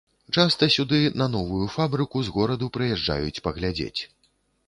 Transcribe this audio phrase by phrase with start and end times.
[0.37, 4.01] Часта сюды на новую фабрыку з гораду прыязджаюць паглядзець.